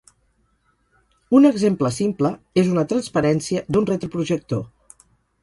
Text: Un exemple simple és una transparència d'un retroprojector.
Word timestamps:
Un 1.39 1.45
exemple 1.49 1.91
simple 1.99 2.33
és 2.63 2.73
una 2.73 2.87
transparència 2.95 3.65
d'un 3.75 3.89
retroprojector. 3.93 4.67